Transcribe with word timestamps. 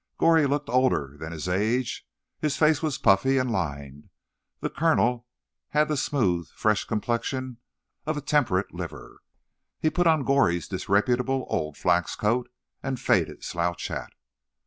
Goree 0.17 0.47
looked 0.47 0.67
older 0.67 1.15
than 1.19 1.31
his 1.31 1.47
age; 1.47 2.07
his 2.39 2.57
face 2.57 2.81
was 2.81 2.97
puffy 2.97 3.37
and 3.37 3.51
lined; 3.51 4.09
the 4.59 4.67
colonel 4.71 5.27
had 5.69 5.89
the 5.89 5.95
smooth, 5.95 6.47
fresh 6.55 6.85
complexion 6.85 7.57
of 8.07 8.17
a 8.17 8.21
temperate 8.21 8.73
liver. 8.73 9.19
He 9.79 9.91
put 9.91 10.07
on 10.07 10.23
Goree's 10.23 10.67
disreputable 10.67 11.45
old 11.49 11.77
flax 11.77 12.15
coat 12.15 12.49
and 12.81 12.99
faded 12.99 13.43
slouch 13.43 13.89
hat. 13.89 14.13